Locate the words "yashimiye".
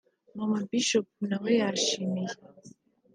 1.59-2.33